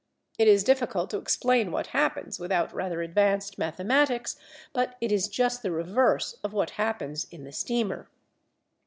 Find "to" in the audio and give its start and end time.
1.11-1.19